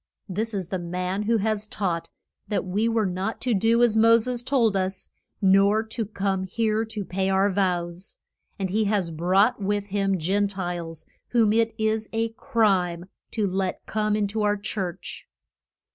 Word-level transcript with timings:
This 0.27 0.55
is 0.55 0.69
the 0.69 0.79
man 0.79 1.21
who 1.23 1.37
has 1.37 1.67
taught 1.67 2.09
that 2.47 2.65
we 2.65 2.89
were 2.89 3.05
not 3.05 3.39
to 3.41 3.53
do 3.53 3.83
as 3.83 3.95
Mo 3.95 4.17
ses 4.17 4.41
told 4.41 4.75
us, 4.75 5.11
nor 5.43 5.83
to 5.83 6.07
come 6.07 6.41
here 6.41 6.83
to 6.85 7.05
pay 7.05 7.29
our 7.29 7.51
vows. 7.51 8.17
And 8.57 8.71
he 8.71 8.85
has 8.85 9.11
brought 9.11 9.61
with 9.61 9.89
him 9.93 10.17
Gen 10.17 10.47
tiles 10.47 11.05
whom 11.33 11.53
it 11.53 11.75
is 11.77 12.09
a 12.13 12.29
crime 12.29 13.09
to 13.33 13.45
let 13.45 13.85
come 13.85 14.15
in 14.15 14.25
to 14.29 14.41
our 14.41 14.57
church. 14.57 15.29